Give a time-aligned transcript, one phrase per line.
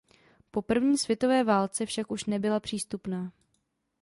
[0.51, 3.31] Po první světové válce však už nebyla přístupná.